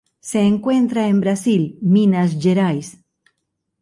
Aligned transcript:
Se 0.19 0.41
encuentra 0.41 1.07
en 1.09 1.21
Brasil: 1.21 1.77
Minas 1.79 2.33
Gerais. 2.41 2.97